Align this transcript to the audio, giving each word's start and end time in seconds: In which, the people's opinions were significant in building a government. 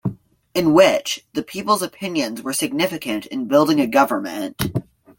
In 0.55 0.73
which, 0.73 1.27
the 1.33 1.43
people's 1.43 1.83
opinions 1.83 2.41
were 2.41 2.53
significant 2.53 3.27
in 3.27 3.47
building 3.47 3.79
a 3.79 3.85
government. 3.85 4.59